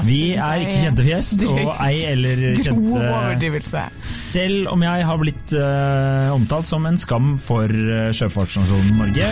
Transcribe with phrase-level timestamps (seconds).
[0.00, 3.84] Vi er ikke kjente fjes, og ei eller kjente.
[4.12, 9.28] Selv om jeg har blitt uh, omtalt som en skam for uh, sjøfartsnasjonen Norge.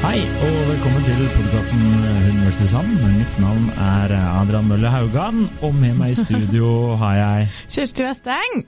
[0.00, 2.88] Hei, og velkommen til podkasten Hun versus han.
[3.18, 8.62] Mitt navn er Adrian Mølle Haugan, og med meg i studio har jeg Kjersti Westeng!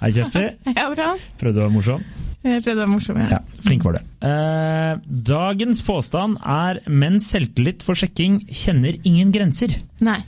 [0.00, 0.44] Hei, Kjersti.
[0.78, 1.12] Ja, bra.
[1.40, 2.04] Prøvde å være morsom.
[2.40, 3.26] Jeg prøvde å være morsom, ja.
[3.34, 4.02] Ja, flink var det.
[4.24, 4.92] Eh,
[5.28, 9.74] dagens påstand er 'menn selvtillit for sjekking kjenner ingen grenser.
[10.00, 10.20] Nei.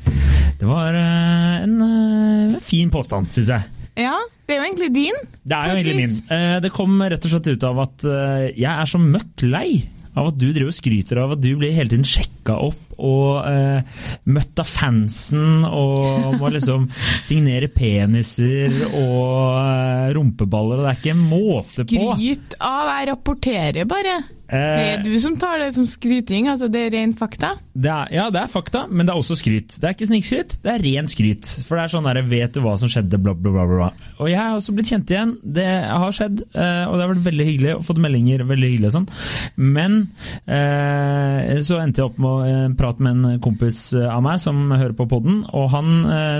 [0.61, 3.65] Det var eh, en eh, fin påstand, syns jeg.
[4.05, 5.19] Ja, det er jo egentlig din.
[5.45, 6.15] Det er jo egentlig min.
[6.33, 9.67] Eh, det kom rett og slett ut av at eh, jeg er så møkk lei
[10.13, 13.49] av at du driver og skryter av at du blir hele tiden sjekka opp og
[13.49, 14.03] eh,
[14.33, 16.89] møtt av fansen og må liksom
[17.29, 22.07] signere peniser og eh, rumpeballer, og det er ikke en måte på.
[22.15, 24.21] Skryt av, jeg rapporterer bare.
[24.53, 27.55] Det Eh, er du som tar det som skryting, altså det er ren fakta.
[27.73, 29.79] Det er, ja, det er fakta, men det er også skryt.
[29.81, 31.49] Det er ikke snikskryt, det er ren skryt.
[31.65, 33.65] For det er sånn der, vet du hva som skjedde, bla, bla, bla.
[33.71, 33.89] bla.
[34.21, 35.35] Og jeg har også blitt kjent igjen.
[35.57, 37.73] Det har skjedd, eh, og det har vært veldig hyggelig.
[37.79, 39.09] Og fått meldinger, veldig hyggelig og sånn.
[39.57, 39.97] Men
[40.45, 44.95] eh, så endte jeg opp med å prate med en kompis av meg som hører
[44.99, 45.91] på podden, og han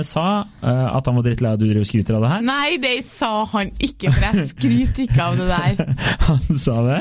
[0.05, 2.45] sa at han var drittlei av at du driver og skryter av det her.
[2.45, 5.93] Nei, det sa han ikke, for jeg skryter ikke av det der.
[6.27, 6.99] Han sa det.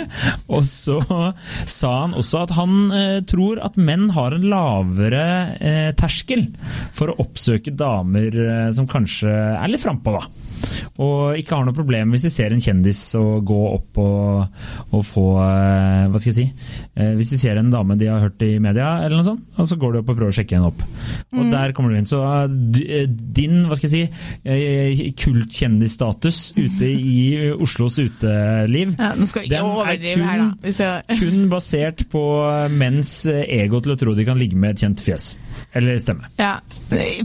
[0.52, 1.01] Og så
[1.76, 5.26] sa han også at han eh, tror at menn har en lavere
[5.58, 6.48] eh, terskel
[6.94, 10.51] for å oppsøke damer eh, som kanskje er litt frampå, da.
[11.02, 15.04] Og ikke har noe problem hvis de ser en kjendis og gå opp og, og
[15.06, 18.42] få eh, Hva skal jeg si eh, Hvis de ser en dame de har hørt
[18.44, 20.70] i media, eller noe sånt, og så går de opp og prøver å sjekke henne
[20.70, 20.82] opp.
[21.36, 22.08] Og der kommer du inn.
[22.08, 24.08] Så eh, din hva skal jeg
[24.96, 27.22] si, kultkjendisstatus ute i
[27.62, 30.92] Oslos uteliv Ja, nå skal Den ikke er overdrive her, da.
[31.20, 32.24] kun basert på
[32.72, 35.32] menns ego til å tro de kan ligge med et kjent fjes.
[35.74, 36.28] Eller stemme.
[36.36, 36.58] ja.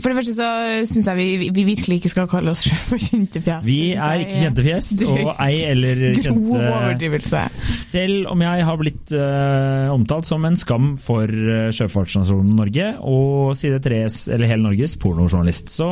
[0.00, 0.48] For det første så
[0.88, 3.66] syns jeg vi, vi virkelig ikke skal kalle oss selv for kjente fjes.
[3.66, 7.42] Vi er ikke kjente fjes, og ei eller kjente.
[7.76, 13.52] Selv om jeg har blitt uh, omtalt som en skam for uh, sjøfartsnasjonen Norge og
[13.58, 15.74] side 3s, eller hele Norges, pornojournalist.
[15.74, 15.90] Så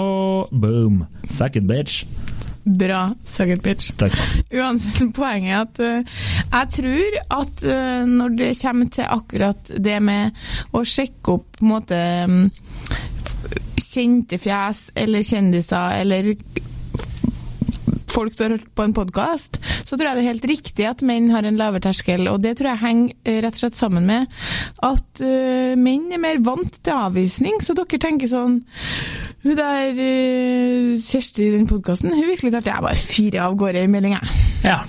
[0.50, 1.04] boom.
[1.28, 2.06] Suck it, bitch.
[2.66, 3.92] Bra, sucket bitch.
[3.94, 4.16] Takk.
[4.50, 10.00] Uansett, poenget er at uh, jeg tror at uh, når det kommer til akkurat det
[10.02, 12.48] med å sjekke opp på en måte mm,
[13.78, 16.32] kjente fjes eller kjendiser eller
[18.16, 21.04] folk du har hørt på en podkast, så tror jeg det er helt riktig at
[21.06, 22.26] menn har en lavere terskel.
[22.32, 24.30] Og det tror jeg henger eh, rett og slett sammen med
[24.86, 27.60] at uh, menn er mer vant til avvisning.
[27.62, 28.60] Så dere tenker sånn
[29.46, 33.84] Hun der eh, Kjersti i den podkasten, hun virkelig talte jeg bare fire av gårde
[33.86, 34.18] i meldinga.
[34.64, 34.80] Ja.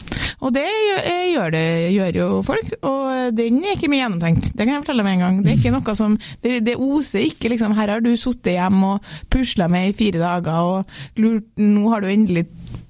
[0.41, 4.49] Og det gjør, eh, gjør, det, gjør jo folk, og den er ikke mye gjennomtenkt.
[4.53, 5.39] Det kan jeg fortelle med en gang.
[5.43, 8.95] Det er ikke noe som Det, det oser ikke liksom Her har du sittet hjemme
[8.95, 12.47] og pusla med i fire dager, og lurt, nå har du endelig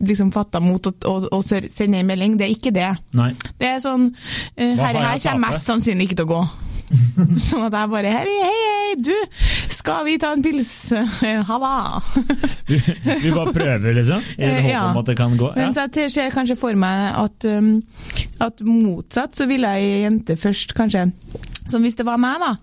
[0.08, 2.38] liksom fatta mot å, å, å sende en melding.
[2.40, 2.94] Det er ikke det.
[3.18, 3.34] Nei.
[3.60, 4.08] Det er sånn
[4.56, 6.42] eh, Her, jeg her kommer mest sannsynlig ikke til å gå.
[7.48, 9.14] sånn at jeg bare Hei, hei, hei, du!
[9.74, 10.72] Skal vi ta en pils?
[11.50, 11.58] Ha
[12.68, 12.80] Vi,
[13.24, 14.24] vi bare prøver, liksom?
[14.38, 14.86] I Eh, håp ja.
[14.92, 15.52] om at det kan gå?
[15.56, 15.74] Men Ja.
[15.76, 17.82] så jeg ser kanskje for meg at, um,
[18.40, 21.10] at motsatt så ville ei jente først kanskje
[21.68, 22.54] som hvis det var meg, da,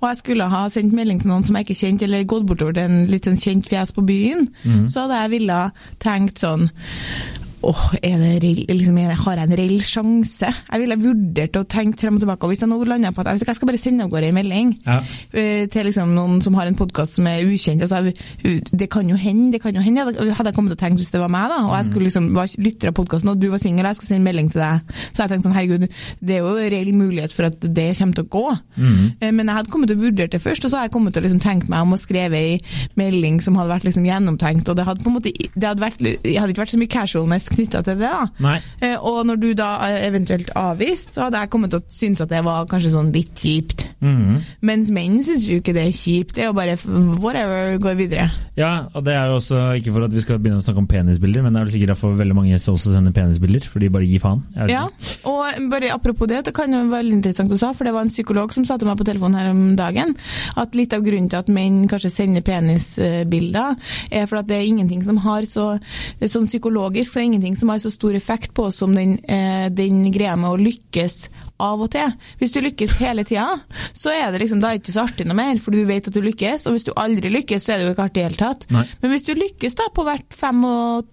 [0.00, 2.72] og jeg skulle ha sendt melding til noen som jeg ikke kjente, eller gått bortover
[2.78, 4.86] til en litt sånn kjent fjes på byen, mm.
[4.88, 5.58] så hadde jeg ville
[6.00, 6.70] tenkt sånn
[7.64, 10.50] Åh, er liksom, har jeg en reell sjanse?
[10.70, 12.44] Jeg ville vurdert og tenkt frem og tilbake.
[12.44, 14.36] Og hvis jeg nå lander på at jeg, jeg skal bare sende av gårde en
[14.36, 14.98] melding Ja.
[15.00, 18.12] uh, til liksom noen som har en podkast som er ukjent altså,
[18.70, 20.04] Det kan jo hende, det kan jo hende.
[20.12, 22.08] Jeg Hadde jeg kommet til å tenke hvis det var meg, da, og jeg skulle
[22.10, 24.92] liksom var lytter av podkasten, og du var singel, jeg skulle sende melding til deg,
[25.14, 25.86] så jeg tenkte sånn, herregud,
[26.20, 28.44] det er jo reell mulighet for at det kommer til å gå.
[29.20, 31.14] Eh, Men jeg hadde kommet til å vurdere det først, og så hadde jeg kommet
[31.16, 32.60] til å liksom tenkt meg om å skrive ei
[33.00, 35.98] melding som hadde vært liksom gjennomtenkt, og det hadde på en måte det hadde vært,
[36.02, 38.10] det hadde ikke vært så mye casualness knytta til det.
[38.10, 38.26] da.
[38.44, 38.56] Nei.
[38.80, 42.20] Eh, Og når du da eh, eventuelt avvist, så hadde jeg kommet til å synes
[42.24, 43.86] at det var kanskje sånn litt kjipt.
[44.04, 44.40] Mhm.
[44.62, 46.34] Mens menn syns jo ikke det er kjipt.
[46.34, 46.76] Det er jo bare
[47.22, 48.28] whatever, går videre.
[48.56, 50.86] Ja, og det er jo også ikke for at vi skal begynne å snakke om
[50.90, 53.88] penisbilder, men det er vel sikkert derfor veldig mange som også sender penisbilder, for de
[53.90, 54.44] bare gir faen.
[54.70, 54.84] Ja,
[55.26, 58.06] og bare apropos det, det kan jo være veldig interessant du sa, for det var
[58.06, 60.14] en psykolog som sa til meg på telefonen her om dagen,
[60.56, 63.74] at litt av grunnen til at menn kanskje sender penisbilder,
[64.10, 65.78] er for at det er ingenting som har så,
[66.22, 69.18] sånn psykologisk, så er det ingenting som har så stor effekt på oss som den,
[69.28, 71.18] eh, den greia med å lykkes
[71.60, 72.14] av og til.
[72.40, 73.60] Hvis du lykkes hele tida,
[73.92, 76.08] så er det liksom, da er det ikke så artig noe mer, for du vet
[76.08, 78.24] at du lykkes, og hvis du aldri lykkes, så er det jo ikke artig i
[78.24, 78.66] det hele tatt.
[78.74, 78.86] Nei.
[79.02, 81.12] Men hvis du lykkes da på hvert fem og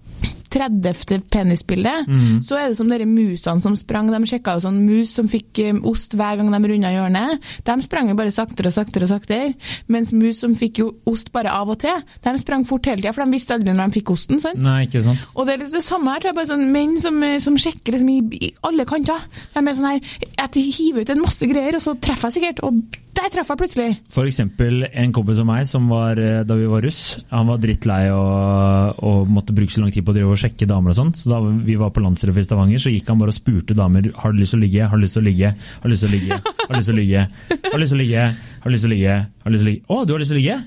[0.51, 1.24] 30.
[1.31, 2.09] penisbildet,
[2.44, 4.09] så er det som de musene som sprang.
[4.12, 7.42] De sjekka jo sånn mus som fikk eh, ost hver gang de runda hjørnet.
[7.68, 9.53] De sprang jo bare saktere og saktere og saktere.
[9.92, 13.13] Mens mus som fikk jo ost bare av og til, de sprang fort hele tida,
[13.15, 14.42] for de visste aldri når de fikk osten.
[14.44, 14.59] sant?
[14.62, 15.31] Nei, ikke sant.
[15.36, 16.24] Og det er litt det samme her.
[16.25, 18.19] Det er bare sånn menn som, som sjekker liksom i,
[18.50, 19.24] i alle kanter.
[19.56, 22.63] De er sånn her Jeg hiver ut en masse greier, og så treffer jeg sikkert.
[22.68, 22.81] Og
[23.17, 23.89] der traff jeg plutselig!
[24.13, 27.61] For eksempel en kompis av meg som var, eh, da vi var russ, han var
[27.61, 30.99] drittlei og, og måtte bruke så lang tid på å drive og sjekke damer og
[30.99, 31.13] sånn.
[31.17, 34.11] Så da vi var på landstreff i Stavanger, så gikk han bare og spurte damer
[34.23, 36.05] har du lyst til å ligge, har du lyst til å ligge, har du lyst
[36.05, 38.27] til å ligge, har du lyst til å ligge, har du lyst til å ligge,
[38.61, 40.23] har du lyst til å ligge, har du lyst til å ligge, å, du har
[40.23, 40.61] lyst til å ligge?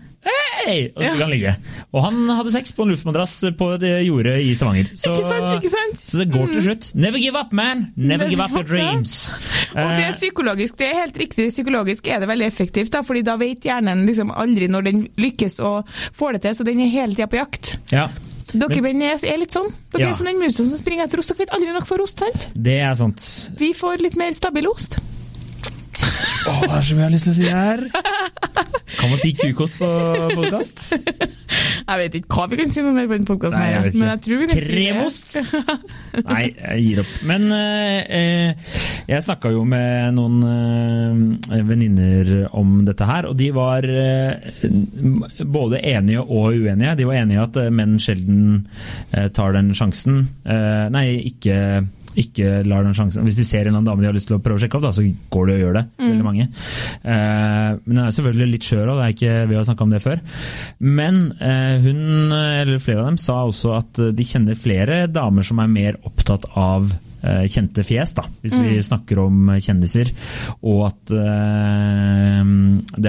[0.64, 0.76] Hei!
[0.96, 1.54] Og så skulle han ligge.
[1.92, 4.90] Og han hadde sex på en luftmadrass på det jordet i Stavanger.
[4.96, 6.04] Så, Ikke sant, ikke sant?
[6.08, 6.90] så det går til slutt.
[6.96, 7.86] Never give up, man!
[7.96, 9.32] Never give up your dreams.
[9.74, 11.50] Og det er Eh, psykologisk, det er helt riktig.
[11.52, 15.60] Psykologisk er det veldig effektivt, da, fordi da vet hjernen liksom aldri når den lykkes
[15.60, 17.76] og får det til, så den er hele tida på jakt.
[17.92, 18.08] ja,
[18.54, 19.66] Dere men, er, er litt sånn.
[19.90, 20.10] Dere Ja.
[20.10, 21.28] er som den musa som springer etter ost.
[21.32, 22.48] Dere vet aldri nok for ost, sant?
[22.54, 23.50] det er sant.
[23.58, 24.98] Vi får litt mer stabil ost.
[26.44, 27.84] Å, det er så mye jeg har lyst til å si her.
[28.94, 29.88] Kan man si kukost på
[30.34, 30.82] podkast?
[30.94, 34.40] Jeg vet ikke hva vi kan si noe mer på den podkasten, men jeg tror
[34.40, 34.68] vi kan si det.
[34.68, 35.36] Kremost?
[36.28, 37.14] Nei, jeg gir opp.
[37.28, 38.76] Men eh, eh,
[39.10, 44.68] jeg snakka jo med noen eh, venninner om dette her, og de var eh,
[45.44, 46.96] både enige og uenige.
[47.00, 48.40] De var enige i at eh, menn sjelden
[49.12, 50.24] eh, tar den sjansen.
[50.44, 51.58] Eh, nei, ikke
[52.20, 54.38] ikke lar den sjansen Hvis de ser en eller annen dame de har lyst til
[54.38, 55.84] å prøve å sjekke opp, da, så går de og gjør det.
[56.02, 56.48] Veldig mange.
[57.02, 60.20] Eh, men den er selvfølgelig litt skjør òg, vi har snakka om det før.
[60.84, 65.60] Men eh, hun, eller flere av dem, sa også at de kjenner flere damer som
[65.62, 66.92] er mer opptatt av
[67.50, 70.10] kjente fjes, da, hvis vi snakker om eh, kjendiser.
[70.64, 72.40] Og at uh,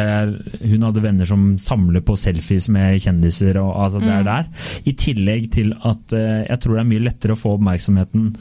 [0.05, 0.33] er,
[0.65, 3.59] hun hadde venner som samler på selfies med kjendiser.
[3.61, 4.51] Og, altså, det er der.
[4.85, 8.31] I tillegg til at uh, jeg tror det er mye lettere å få oppmerksomheten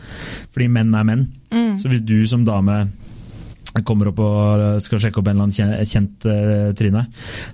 [0.54, 1.26] fordi menn er menn.
[1.78, 2.84] Så hvis du som dame
[3.82, 7.06] kommer opp og skal sjekke opp en eller annen kjent, eh, tryne,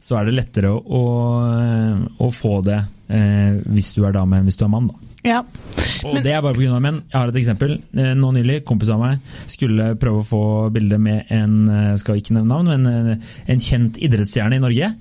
[0.05, 1.05] så er det lettere å, å,
[2.21, 4.91] å få det eh, hvis du er dame enn hvis du er mann.
[4.91, 5.10] da.
[5.27, 5.43] Ja.
[6.05, 6.81] Og Men- det er bare pga.
[6.81, 7.03] menn.
[7.13, 7.75] Jeg har et eksempel.
[7.95, 12.17] Eh, Nå nylig, kompis av meg skulle prøve å få bilde med en eh, skal
[12.17, 13.17] ikke nevne navn, men eh,
[13.53, 14.95] en kjent idrettsstjerne i Norge.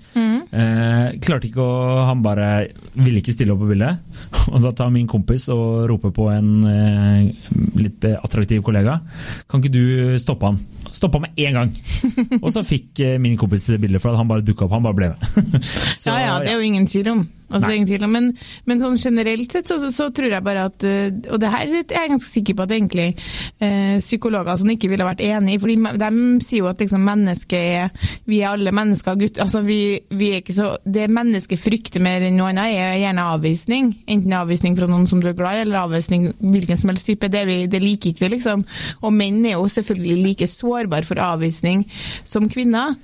[0.51, 3.99] Eh, klarte ikke å Han bare ville ikke stille opp på bildet.
[4.51, 7.31] Og da tar min kompis og roper på en eh,
[7.79, 8.99] litt attraktiv kollega.
[9.47, 10.59] Kan ikke du stoppe han?
[10.91, 11.73] Stoppa med en gang!
[12.43, 14.71] Og så fikk min kompis det bildet, for at han bare dukka opp.
[14.75, 15.63] Han bare ble med.
[16.01, 17.27] Så, ja, ja, det er jo ingen tvil om.
[17.49, 18.13] Altså, det er ingen tvil om.
[18.13, 18.27] Men,
[18.69, 21.81] men sånn generelt sett så, så tror jeg bare at eh, Og det her er
[21.81, 25.73] jeg ganske sikker på at egentlig eh, psykologer som ikke ville vært enig i, for
[25.99, 26.11] de
[26.45, 29.39] sier jo at liksom mennesket er Vi er alle mennesker, gutt.
[29.41, 33.27] Altså, vi, vi er ikke så Det mennesket frykter mer enn noe annet, er gjerne
[33.33, 33.91] avvisning.
[34.09, 37.31] Enten avvisning fra noen som du er glad i, eller avvisning hvilken som helst type.
[37.31, 38.65] Det, vi, det liker ikke vi, liksom.
[39.01, 41.85] Og menn er jo selvfølgelig like sårbare for avvisning
[42.27, 42.95] som kvinner.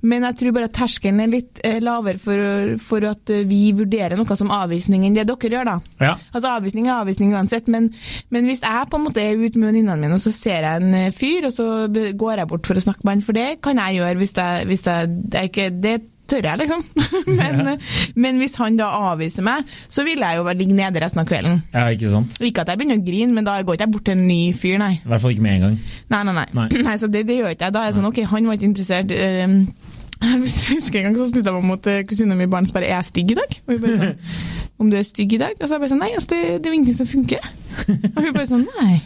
[0.00, 3.62] Men jeg tror bare at terskelen er litt eh, lavere for, for at eh, vi
[3.76, 3.89] vurderer
[4.20, 5.76] noe som avvisning enn det dere gjør, da.
[6.02, 6.14] Ja.
[6.34, 7.90] Altså Avvisning er avvisning uansett, men,
[8.30, 10.82] men hvis jeg på en måte er ute med venninnene mine, og så ser jeg
[10.82, 13.50] en eh, fyr, og så går jeg bort for å snakke med han, for det
[13.64, 15.98] kan jeg gjøre hvis jeg, hvis jeg, det er ikke det
[16.30, 16.84] tør jeg, liksom.
[17.40, 17.76] men, ja.
[18.14, 21.28] men hvis han da avviser meg, så vil jeg jo bare ligge nede resten av
[21.30, 21.62] kvelden.
[21.74, 22.40] ja, ikke sant?
[22.46, 24.40] Ikke at jeg begynner å grine, men da går ikke jeg bort til en ny
[24.56, 24.92] fyr, nei.
[25.00, 25.78] I hvert fall ikke med en gang.
[26.14, 26.48] Nei, nei, nei.
[26.60, 26.68] Nei.
[26.86, 26.98] nei.
[27.02, 27.76] så det, det gjør ikke jeg.
[27.76, 29.16] Da er jeg sånn, ok, han var ikke interessert.
[29.16, 30.40] eh, jeg
[30.76, 32.90] husker en gang så snudde jeg meg mot uh, kusina mi i barn og bare,
[32.90, 33.56] er jeg stygg i dag?
[33.64, 34.36] Og hun bare sånn,
[34.80, 35.56] om du er stygg i dag?
[35.56, 37.50] Og så er jeg bare sånn, nei, altså, det, det er jo ingenting som funker.
[38.16, 39.00] Og hun bare sånn, nei.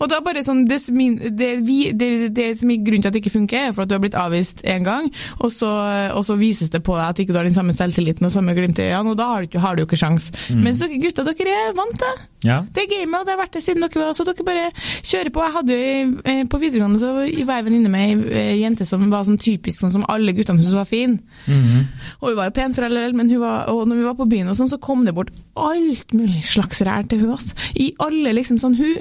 [0.00, 3.16] Og da bare sånn, det, min- det, vi, det, det som er grunnen til at
[3.16, 5.10] det ikke funker, er for at du har blitt avvist en gang,
[5.40, 5.68] og så,
[6.16, 8.54] og så vises det på deg at ikke du har den samme selvtilliten og samme
[8.56, 10.30] glimt i øynene, og da har du, ikke- har du jo ikke sjans.
[10.50, 12.24] Mens dere gutter, dere er vant til.
[12.48, 12.60] Ja.
[12.72, 14.68] Det er gamet, og det har vært det siden dere var så dere bare
[15.04, 15.42] kjører på.
[15.44, 19.02] Jeg hadde jo eh, På videregående så var jeg venninne med ei eh, jente som
[19.12, 21.18] var sånn typisk sånn som alle guttene syntes var fin.
[21.46, 21.82] Mhm.
[22.22, 24.26] Og hun var jo pen for all del, men var, og når vi var på
[24.30, 27.52] byen og sånn, så kom det bort alt mulig slags ræl til hun, ass.
[27.76, 28.98] I alle liksom sånn hun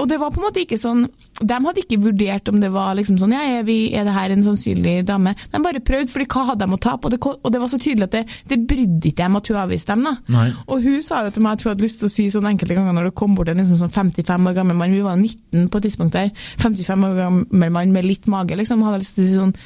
[0.00, 1.04] Og det var på en måte ikke sånn
[1.40, 4.34] De hadde ikke vurdert om det var liksom sånn Ja, er, vi, er det her
[4.34, 5.34] en sannsynlig dame?
[5.52, 7.08] De bare prøvde, fordi hva hadde de å tape?
[7.08, 9.60] Og det, og det var så tydelig at det, det brydde ikke dem at hun
[9.64, 10.14] avviste dem, da.
[10.34, 10.46] Nei.
[10.68, 12.76] Og hun sa jo til meg at hun hadde lyst til å si sånn enkelte
[12.78, 15.68] ganger når det kom bort en liksom sånn 55 år gammel mann, vi var 19
[15.72, 16.30] på et tidspunkt der,
[16.62, 19.56] 55 år gammel mann med litt mage, liksom, hadde lyst til å si sånn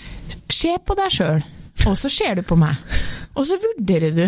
[0.59, 1.43] Se på deg sjøl,
[1.87, 2.81] og så ser du på meg.
[3.39, 4.25] Og så vurderer du.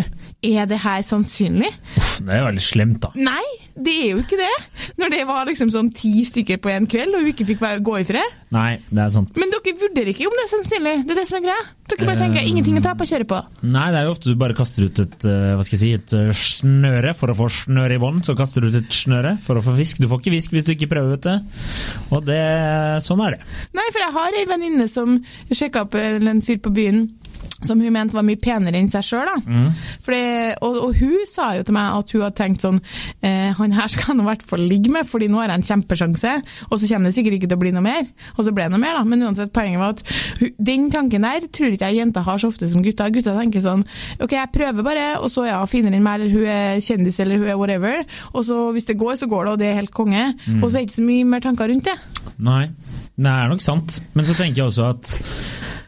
[0.47, 1.71] Er det her sannsynlig?
[1.99, 3.11] Uff, det er veldig slemt, da.
[3.19, 3.43] Nei,
[3.75, 4.53] det er jo ikke det.
[4.99, 7.97] Når det var liksom sånn ti stykker på en kveld, og hun ikke fikk gå
[8.01, 8.37] i fred.
[8.51, 9.37] Nei, det er sant.
[9.39, 10.95] Men dere vurderer ikke om det er sannsynlig.
[11.05, 11.67] Det er det som er greia.
[11.91, 13.39] Dere bare tenker ingenting å tape, kjøre på.
[13.67, 15.91] Nei, det er jo ofte du bare kaster ut et eh, hva skal jeg si,
[15.97, 18.23] et eh, snøre for å få snøre i bånd.
[18.27, 20.01] Så kaster du ut et snøre for å få fisk.
[20.03, 21.63] Du får ikke fisk hvis du ikke prøver, vet du.
[22.15, 22.41] Og det,
[23.07, 23.49] sånn er det.
[23.77, 25.17] Nei, for jeg har ei venninne som
[25.51, 27.05] sjekka opp en fyr på byen.
[27.67, 29.29] Som hun mente var mye penere enn seg sjøl.
[30.61, 32.79] Og, og hun sa jo til meg at hun hadde tenkt sånn
[33.21, 35.67] eh, Han her skal han i hvert fall ligge med, fordi nå har jeg en
[35.69, 36.33] kjempesjanse.
[36.69, 38.07] Og så kommer det sikkert ikke til å bli noe mer.
[38.37, 39.03] Og så ble det noe mer, da.
[39.07, 40.03] Men uansett, poenget var at
[40.41, 43.13] hun, den tanken der tror ikke jeg jenter har så ofte som gutter.
[43.13, 43.85] Gutter tenker sånn
[44.21, 47.41] OK, jeg prøver bare, og så ja, finner enn meg, eller hun er kjendis, eller
[47.41, 48.01] hun er whatever.
[48.33, 50.25] Og så hvis det går, så går det, og det er helt konge.
[50.61, 51.97] Og så er det ikke så mye mer tanker rundt det.
[52.41, 52.65] Nei,
[53.21, 53.99] det er nok sant.
[54.17, 55.11] Men så tenker jeg også at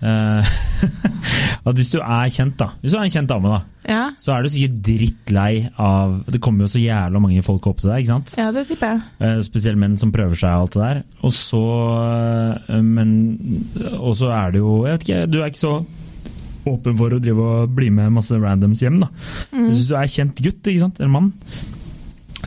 [0.04, 0.54] uh,
[1.70, 2.68] At hvis du er kjent, da.
[2.82, 3.60] Hvis du er en kjent dame, da.
[3.88, 7.82] Ja, Så er du sikkert drittlei av Det kommer jo så jævla mange folk opp
[7.82, 8.32] til deg, ikke sant?
[8.40, 9.02] ja det tipper jeg.
[9.20, 11.02] Uh, Spesielt menn som prøver seg og alt det der.
[11.24, 11.63] Og så
[12.70, 13.12] uh, Men
[14.00, 15.75] Og så er det jo Jeg vet ikke, du er ikke så
[16.63, 19.10] åpen for å drive og bli med masse randoms hjem, da.
[19.52, 21.25] Hvis du er kjent gutt, ikke sant, eller mann,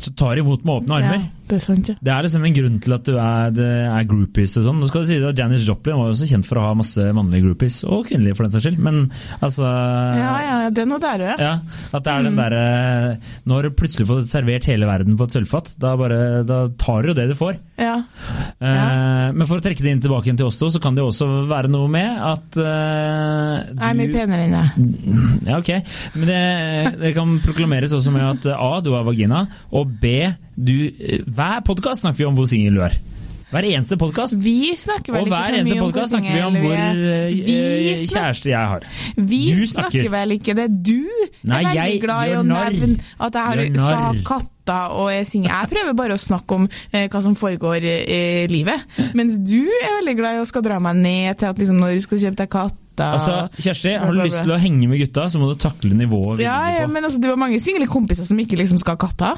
[0.01, 1.19] så tar imot med åpne armer.
[1.27, 1.95] Ja, det er sant, ja.
[2.03, 4.81] Det er liksom en grunn til at du er, er groupies og sånn.
[4.83, 7.45] Nå skal du si at Janis Joplin var også kjent for å ha masse mannlige
[7.47, 9.03] groupies, og kvinnelige for den saks skyld, men
[9.41, 11.43] altså Ja, ja, det er noe der òg.
[11.47, 11.53] ja,
[11.95, 12.65] at det er den derre
[13.47, 17.13] Når du plutselig får servert hele verden på et sølvfat, da, bare, da tar du
[17.13, 17.59] jo det du får.
[17.79, 17.97] Ja.
[18.59, 21.11] Eh, men for å trekke det inn tilbake til oss to, så kan det jo
[21.13, 25.47] også være noe med at eh, Jeg er mye du penere enn deg.
[25.51, 25.71] Ja, ok.
[26.17, 26.41] Men det,
[27.05, 29.45] det kan proklameres også med at A, du har vagina,
[29.77, 30.17] og B,
[30.57, 30.73] du
[31.37, 32.97] Hver podkast snakker vi om hvor singel du er.
[33.47, 34.35] Hver eneste podkast.
[34.43, 38.01] Vi snakker vel Og ikke så mye om hvor snakker vi om hvor eh, eh,
[38.01, 38.87] snak- kjæreste jeg har.
[39.17, 39.91] Vi Du snakker.
[39.93, 40.11] snakker.
[40.17, 40.65] vel ikke det.
[40.83, 40.97] Du
[41.47, 45.23] Nei, er veldig glad i å nevne at jeg har, skal ha katter og er
[45.29, 45.53] singel.
[45.53, 48.83] Jeg prøver bare å snakke om eh, hva som foregår i, eh, livet.
[49.15, 51.95] Mens du er veldig glad i å skal dra meg ned til at liksom, når
[51.95, 55.29] du skal kjøpe deg katter Altså, Kjersti, har du lyst til å henge med gutta,
[55.29, 58.39] så må du takle nivået ja, ja, men altså, Det var mange single kompiser som
[58.41, 59.37] ikke liksom skal ha katter.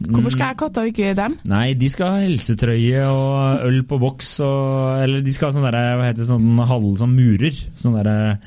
[0.00, 0.32] Hvorfor Mm.
[0.32, 1.34] skal jeg ha katter og ikke dem?
[1.44, 5.72] Nei, de skal ha helsetrøye og øl på boks og Eller de skal ha sånne
[5.74, 7.52] der, Hva heter det, sånn halv sånn murer.
[7.76, 8.38] Sånn derre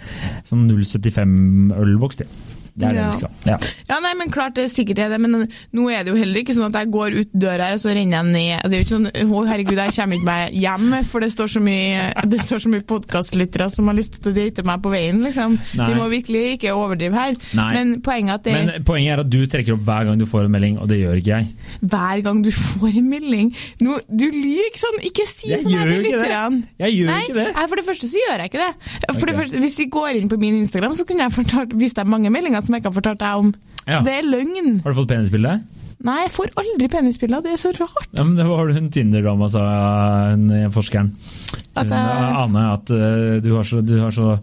[0.50, 2.28] Sånn 075-ølboks, det.
[2.76, 3.08] Det er det Ja.
[3.10, 3.30] de skal.
[3.46, 3.58] Ja.
[3.90, 6.40] Ja, nei, men klart det er sikkert er det, men nå er det jo heller
[6.42, 8.64] ikke sånn at jeg går ut døra og så renner jeg ned.
[8.64, 11.48] Det er jo ikke sånn, å herregud, jeg kommer ikke meg hjem, for det står
[11.54, 14.90] så mye, det står så mye podcastlyttere som har lyst til å date meg på
[14.94, 15.60] veien, liksom.
[15.78, 15.88] Nei.
[15.92, 17.36] Vi må virkelig ikke overdrive her.
[17.54, 17.70] Nei.
[17.78, 20.46] Men poenget at det, Men poenget er at du trekker opp hver gang du får
[20.48, 21.48] en melding, og det gjør ikke jeg.
[21.86, 23.54] hver gang du får en melding,
[23.86, 26.64] nå, du lyver sånn, ikke si Jeg sånn her til lytterne.
[26.80, 27.48] Jeg gjør Nei, ikke det.
[27.56, 28.74] Nei, for det første så gjør jeg ikke det.
[29.20, 29.42] For det Ok.
[29.44, 32.32] første, hvis vi går inn på min Instagram, så kunne jeg fortalt, vist deg mange
[32.34, 33.54] meldinger som jeg ikke har fortalt deg om.
[33.88, 34.02] Ja.
[34.06, 34.78] Det er løgn.
[34.84, 35.58] Har du fått penisbilde?
[36.04, 38.10] Nei, jeg får aldri penisbilder, det er så rart.
[38.12, 39.62] Ja, men det var hun Tinder-dama, sa
[40.34, 41.14] hun forskeren.
[41.76, 44.36] At jeg- aner at eh, du har, så, du har så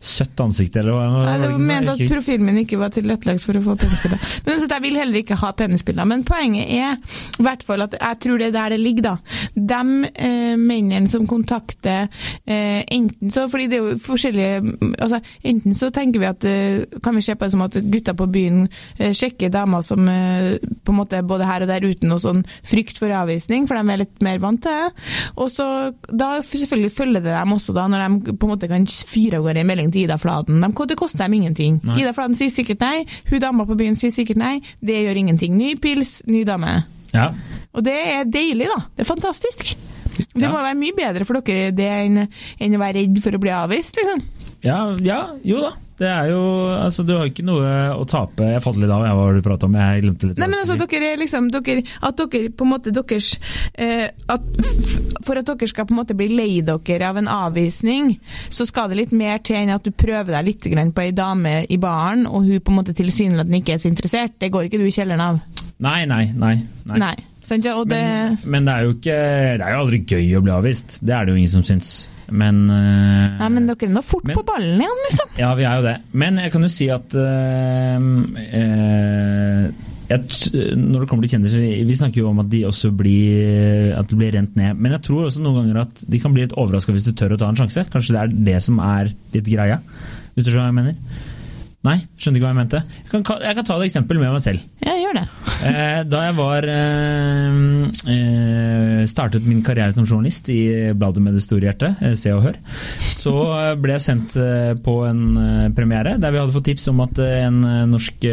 [0.00, 1.24] søtt ansikt, eller hva?
[1.26, 4.22] Nei, det var ment at profilen min ikke var tilrettelagt for å få penisbilder.
[4.46, 6.08] Men jeg vil heller ikke ha penisbilder.
[6.08, 9.16] Men poenget er i hvert fall at jeg tror det er der det ligger, da.
[9.54, 12.08] De eh, mennene som kontakter
[12.46, 16.84] eh, enten så Fordi det er jo forskjellige altså Enten så tenker vi at eh,
[17.04, 18.64] Kan vi se på det som at gutter på byen
[18.98, 22.42] eh, sjekker damer som eh, på en måte både her og der uten noe sånn
[22.68, 25.06] frykt for avvisning, for de er litt mer vant til det.
[25.36, 25.66] Og så
[26.08, 29.44] da selvfølgelig følger det dem også, da, når de på en måte kan fyre av
[29.46, 30.60] gårde en melding til Ida Fladen.
[30.62, 31.80] De, det koster dem ingenting.
[31.84, 31.98] Nei.
[32.02, 34.54] Ida Fladen sier sikkert nei, hun dama på byen sier sikkert nei.
[34.80, 35.56] Det gjør ingenting.
[35.58, 36.76] Ny pils, ny dame.
[37.14, 37.30] Ja.
[37.74, 38.78] Og det er deilig, da.
[38.96, 39.74] Det er fantastisk.
[40.18, 40.50] Det Ja.
[40.50, 42.24] må være mye bedre for dere det enn,
[42.60, 44.22] enn å være redd for å bli avvist, liksom.
[44.66, 45.72] Ja, ja, jo da.
[45.98, 46.42] Det er jo
[46.78, 48.46] Altså, du har ikke noe å tape.
[48.52, 49.76] Jeg falt litt av, hva du pratet om?
[49.78, 50.40] Jeg glemte litt.
[50.40, 53.32] Nei, men altså, dere er liksom dere, At dere på en måte deres
[53.74, 54.46] eh, at,
[55.26, 58.12] For at dere skal på en måte bli lei dere av en avvisning,
[58.54, 61.14] så skal det litt mer til enn at du prøver deg litt grann på ei
[61.16, 64.36] dame i baren, og hun på en måte tilsynelatende ikke er så interessert.
[64.40, 65.40] Det går ikke du i kjelleren av.
[65.84, 66.54] Nei, nei, nei.
[66.90, 67.00] nei.
[67.06, 67.16] Nei.
[67.48, 69.14] Det Men, men det er jo ikke
[69.56, 70.98] Det er jo aldri gøy å bli avvist.
[71.00, 71.92] Det er det jo ingen som syns.
[72.30, 75.30] Men uh, Nei, men dere er nå fort Men- på ballen igjen, liksom.
[75.40, 75.94] Ja, vi er jo det.
[76.12, 79.68] Men jeg kan jo si at uh, uh,
[80.08, 80.20] jeg,
[80.80, 84.16] Når det kommer til kjendiser Vi snakker jo om at de også blir At det
[84.16, 84.76] blir rent ned.
[84.80, 87.36] Men jeg tror også noen ganger at de kan bli litt overraska hvis du tør
[87.36, 87.84] å ta en sjanse.
[87.92, 89.80] Kanskje det er det som er litt greia.
[90.34, 91.36] Hvis du skjønner hva jeg mener?
[91.86, 92.78] Nei, skjønte ikke hva jeg mente.
[93.04, 94.62] Jeg kan, jeg kan ta et eksempel med meg selv.
[94.82, 95.22] Ja, gjør det.
[95.68, 97.58] Eh, da jeg var eh,
[98.14, 100.58] eh, startet min karriere som journalist i
[100.98, 102.58] bladet med det store hjertet, Se og Hør,
[102.98, 103.34] så
[103.78, 104.34] ble jeg sendt
[104.82, 105.22] på en
[105.76, 108.26] premiere der vi hadde fått tips om at en norsk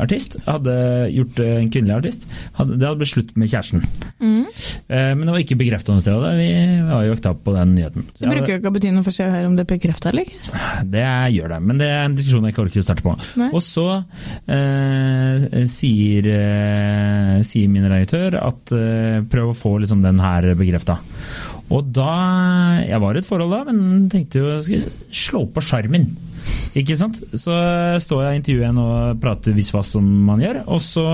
[0.00, 0.76] artist hadde
[1.12, 2.26] gjort en kvinnelig artist.
[2.56, 3.84] Det hadde blitt slutt med kjæresten.
[4.24, 4.39] Mm.
[4.88, 6.48] Eh, Men det var ikke bekrefta noe sted, og vi
[6.88, 8.06] var jo jakta på den nyheten.
[8.14, 9.70] Så Det bruker jo ikke å bety noe for seg å høre om det er
[9.74, 10.62] bekrefta eller ikke.
[10.96, 13.14] det gjør det, men det er en diskusjon jeg ikke orker å starte på.
[13.40, 13.50] Nei.
[13.54, 13.86] Og så
[14.50, 20.98] eh, sier, eh, sier min redaktør at eh, prøv å få liksom den her bekrefta.
[21.70, 25.62] Og da Jeg var i et forhold da, men tenkte jo skal jeg slå på
[25.62, 26.08] sjarmen.
[26.78, 27.18] Ikke sant?
[27.34, 27.54] Så
[28.02, 30.62] står jeg i intervjuet igjen og prater visvas som man gjør.
[30.70, 31.06] Og så,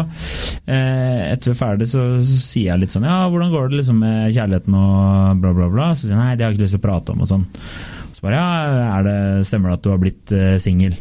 [0.68, 3.80] eh, etter vi er ferdig, så, så sier jeg litt sånn Ja, hvordan går det
[3.80, 5.90] liksom med kjærligheten og bla, bla, bla?
[5.94, 7.46] Så sier jeg nei, det har jeg ikke lyst til å prate om og sånn.
[8.16, 9.16] Så bare ja, det,
[9.48, 10.98] stemmer det at du har blitt eh, singel?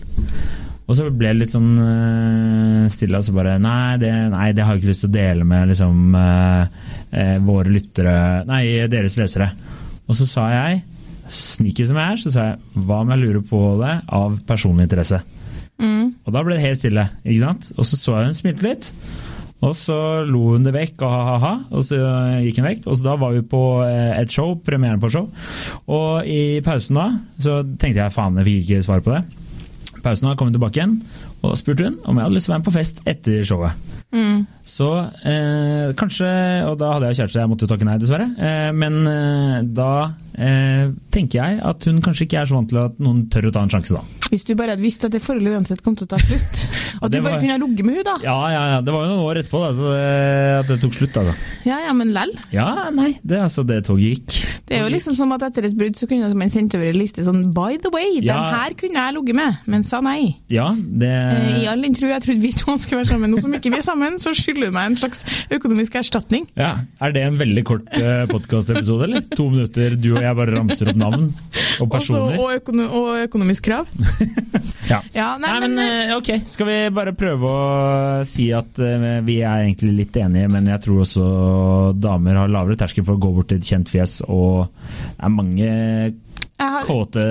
[0.86, 4.66] Og så ble det litt sånn eh, stille, og så bare nei det, nei, det
[4.66, 8.62] har jeg ikke lyst til å dele med liksom eh, eh, våre lyttere Nei,
[8.92, 9.50] deres lesere.
[10.06, 10.84] Og så sa jeg,
[11.32, 14.88] sneaky som jeg er, så sa jeg hva om jeg lurer på det av personlig
[14.88, 15.22] interesse?
[15.82, 16.16] Mm.
[16.24, 17.72] Og da ble det helt stille, ikke sant?
[17.76, 18.92] Og så så jeg hun smilte litt.
[19.66, 21.98] Og så lo hun det vekk, og ha-ha-ha, og så
[22.44, 22.86] gikk hun vekk.
[22.90, 25.30] Og så da var vi på eh, et show, premieren på et show.
[25.88, 27.08] Og i pausen da,
[27.42, 29.24] så tenkte jeg faen, jeg fikk ikke svar på det.
[30.06, 31.00] Pausen da kom hun tilbake igjen,
[31.46, 33.92] og spurte hun om jeg hadde lyst til å være med på fest etter showet.
[34.16, 34.44] Mm.
[34.66, 34.88] Så
[35.28, 36.28] eh, kanskje,
[36.70, 39.58] og da hadde jeg jo kjæreste, jeg måtte jo takke nei dessverre, eh, men eh,
[39.78, 39.90] da
[40.40, 43.54] eh, tenker jeg at hun kanskje ikke er så vant til at noen tør å
[43.56, 44.04] ta en sjanse da.
[44.32, 46.64] Hvis du bare hadde visst at det forholdet uansett kom til å ta slutt,
[47.04, 48.16] At du bare var- kunne ha ligget med henne da.
[48.26, 50.06] Ja, ja, ja, det var jo noen år etterpå da, så det,
[50.64, 51.36] at det tok slutt da.
[51.68, 52.32] Ja ja, men lell.
[52.56, 54.38] Ja, nei, det, altså, det toget gikk.
[54.66, 56.98] Det er jo liksom som at etter et brudd så kunne man sendt over en
[56.98, 58.34] liste sånn By the way, Ja.
[58.40, 60.38] den her kunne jeg ligget med, men sa nei.
[60.50, 63.42] Ja, det Eh, I all den tro jeg trodde vi to skulle være sammen, nå
[63.44, 66.48] som ikke vi er sammen, så skylder du meg en slags økonomisk erstatning.
[66.60, 69.26] ja, Er det en veldig kort uh, podkastepisode, eller?
[69.36, 72.40] To minutter, du og jeg bare ramser opp navn og Også, personer?
[72.40, 73.88] og, økono og økonomisk krav.
[74.86, 75.00] Ja.
[75.16, 78.78] Ja, nei, Nei, men men, eh, eh, ok, skal vi bare prøve å si at
[78.86, 81.26] eh, vi er egentlig litt enige, men jeg tror også
[81.98, 85.34] damer har lavere terskel for å gå bort til et kjent fjes, og det er
[85.34, 85.72] mange
[86.60, 87.24] har, kåte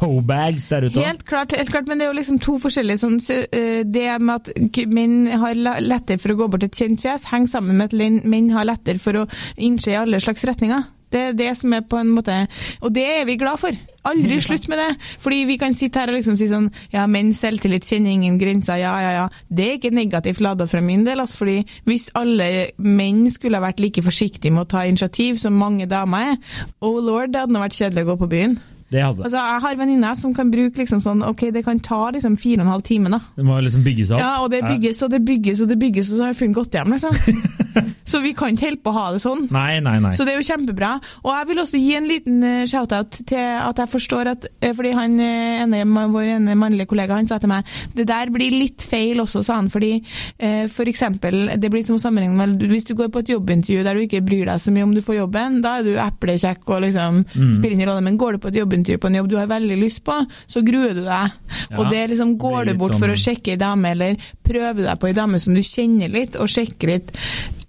[0.00, 1.04] hobags der ute.
[1.04, 4.06] Helt klart, helt klart, men det er jo liksom to forskjellige sånn, så, eh, Det
[4.20, 7.92] med at menn har lettere for å gå bort et kjent fjes, henger sammen med
[7.92, 10.84] at menn har lettere for å innse i alle slags retninger.
[11.12, 12.34] Det er det som er på en måte
[12.80, 13.76] Og det er vi glad for.
[14.08, 14.88] Aldri slutt med det.
[15.22, 18.80] Fordi vi kan sitte her og liksom si sånn Ja, menns selvtillit kjenner ingen grenser.
[18.80, 19.28] Ja, ja, ja.
[19.48, 21.22] Det er ikke negativt lada fra min del.
[21.22, 22.48] Altså, fordi hvis alle
[22.82, 26.36] menn skulle ha vært like forsiktige med å ta initiativ som mange damer er,
[26.80, 28.60] oh lord, det hadde nå vært kjedelig å gå på byen.
[28.92, 32.10] Det hadde Altså, jeg har venninner som kan bruke liksom sånn Ok, det kan ta
[32.14, 33.20] liksom fire og en halv time, da.
[33.36, 34.20] Det må liksom bygges opp.
[34.20, 36.76] Ja, og det bygges og det bygges og det bygges, og så har fyren gått
[36.76, 37.16] hjem, liksom.
[38.12, 39.46] så vi kan ikke holde på å ha det sånn.
[39.54, 40.10] Nei, nei, nei.
[40.16, 40.90] Så det er jo kjempebra.
[41.24, 44.72] Og jeg vil også gi en liten eh, shout-out til at jeg forstår at eh,
[44.76, 48.52] Fordi han eh, ene, vår ene mannlige kollega han sa til meg det der blir
[48.52, 49.70] litt feil også, sa han.
[49.72, 49.92] Fordi
[50.38, 53.82] eh, for eksempel, det blir som å sammenligne med hvis du går på et jobbintervju
[53.86, 56.68] der du ikke bryr deg så mye om du får jobben, da er du eplekjekk
[56.76, 57.52] og liksom Mm.
[57.56, 58.02] spiller ingen rolle.
[58.04, 60.16] Men går du på et jobbintervju på en jobb du har veldig lyst på,
[60.46, 61.32] så gruer du deg.
[61.70, 63.90] Ja, og det er liksom, går du bort bort for å sånn- sjekke ei dame,
[63.94, 67.12] eller prøver deg på ei dame som du kjenner litt, og sjekker litt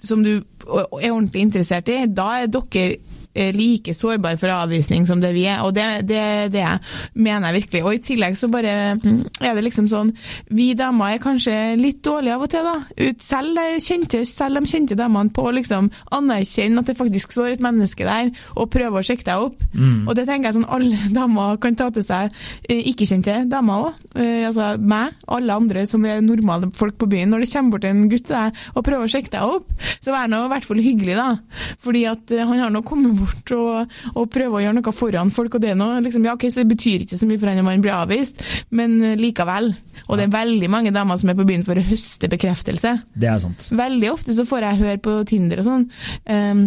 [0.03, 2.97] som du er ordentlig interessert i, da er dere
[3.33, 6.65] like sårbare for avvisning som det vi er, og det, det, det
[7.13, 7.83] mener jeg virkelig.
[7.83, 10.11] Og i tillegg så bare mm, er det liksom sånn
[10.53, 12.75] Vi damer er kanskje litt dårlige av og til, da.
[12.93, 17.55] Ut, selv, kjente, selv de kjente damene på å liksom anerkjenne at det faktisk står
[17.55, 19.65] et menneske der og prøve å sjekke deg opp.
[19.73, 20.05] Mm.
[20.07, 22.33] Og det tenker jeg sånn alle damer kan ta til seg.
[22.67, 24.05] Eh, Ikke-kjente damer òg.
[24.19, 27.33] Eh, altså meg, alle andre som er normale folk på byen.
[27.33, 30.13] Når det kommer bort en gutt til deg og prøver å sjekke deg opp, så
[30.13, 31.73] vær nå i hvert fall hyggelig, da.
[31.83, 33.22] Fordi at eh, han har nå kommet bort
[33.57, 36.63] og, og prøve å gjøre noe foran folk, og det noe liksom, ja, ok, så
[36.63, 38.43] det betyr ikke så mye for han om han blir avvist,
[38.75, 39.73] men eh, likevel.
[40.07, 42.95] Og det er veldig mange damer som er på byen for å høste bekreftelse.
[43.13, 43.69] Det er sant.
[43.77, 45.89] Veldig ofte så får jeg høre på Tinder og sånn
[46.29, 46.65] Um,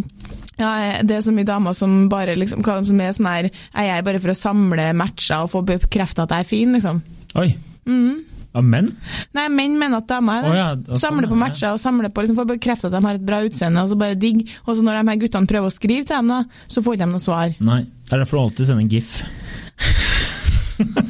[0.59, 4.05] ja, det er så mye damer som bare liksom, som er sånn her Er jeg
[4.07, 7.01] bare for å samle matcher og få bekrefta at jeg er fin, liksom?
[7.41, 7.51] Oi.
[7.89, 8.36] Mhm.
[8.57, 8.89] Av menn?
[9.37, 10.51] Nei, menn mener at damer er det.
[10.51, 13.19] Oh, ja, sånn, samler på matcher og samler på liksom, får bekrefta at de har
[13.19, 14.47] et bra utseende, og så bare digg.
[14.65, 17.05] Og så når de her guttene prøver å skrive til dem, da, så får ikke
[17.05, 17.53] de noe svar.
[17.69, 17.83] Nei.
[18.07, 19.11] Det er derfor du alltid sender en gif.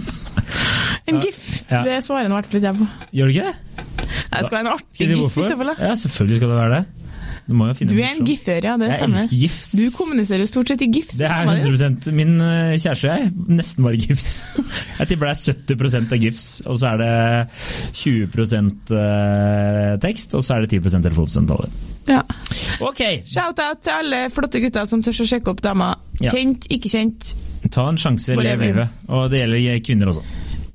[1.07, 1.39] En gif!
[1.71, 1.85] Ja.
[1.87, 2.87] Det svarer nå artig jeg på.
[3.15, 3.85] Gjør du ikke det?
[4.27, 5.73] Det skal være en artig gif i så fall.
[5.79, 7.06] Ja, selvfølgelig skal det være det.
[7.47, 8.75] Du må jo finne Du er en giffer, ja.
[8.81, 9.21] Det Jeg stemmer.
[9.23, 9.71] elsker gifs.
[9.79, 11.15] Du kommuniserer stort sett i gifs.
[11.19, 11.77] Det er med dama di.
[11.79, 14.31] 100% Min eh, kjæreste og jeg, nesten bare gifs.
[14.99, 17.13] Jeg tipper det er 70% av gifs, og så er det
[18.01, 18.27] 20
[18.97, 21.77] eh, tekst, og så er det 10% telefonsamtaler.
[22.07, 22.23] Ja.
[22.81, 26.01] Ok, Shout-out til alle flotte gutter som tør å sjekke opp damer.
[26.23, 27.35] Kjent, ikke kjent.
[27.71, 29.01] ta en sjanse, lev livet.
[29.11, 30.23] Og det gjelder kvinner også.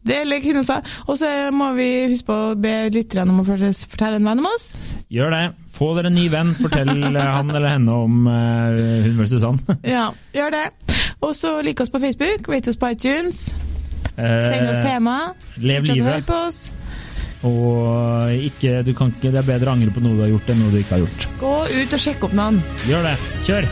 [0.01, 0.79] Det gjelder kvinner også.
[1.07, 4.49] Og så må vi huske på å be lytterne om å fortelle en venn om
[4.49, 4.71] oss.
[5.13, 5.43] Gjør det.
[5.81, 6.51] Få dere en ny venn.
[6.59, 9.57] Fortell eh, han eller henne om uh, hun versus han.
[9.95, 10.67] Ja, gjør det.
[11.25, 13.49] Og så lik oss på Facebook, rate oss på iTunes,
[14.11, 15.13] Eh, send oss tema.
[15.57, 16.25] lev livet.
[16.27, 16.65] på oss.
[17.47, 20.51] Og ikke, du kan ikke, det er bedre å angre på noe du har gjort,
[20.51, 21.27] enn noe du ikke har gjort.
[21.39, 22.61] Gå ut og sjekk opp noen.
[22.85, 23.17] Gjør det.
[23.47, 23.71] Kjør.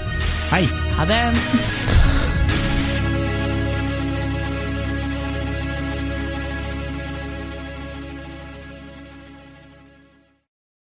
[0.56, 0.64] Hei.
[0.98, 1.24] Ha det.